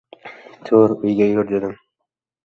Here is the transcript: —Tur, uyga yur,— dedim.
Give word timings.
—Tur, 0.69 0.93
uyga 1.09 1.27
yur,— 1.33 1.45
dedim. 1.51 1.77